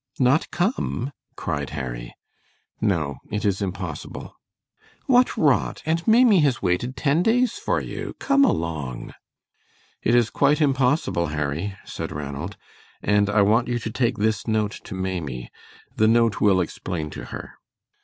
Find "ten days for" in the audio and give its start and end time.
6.97-7.79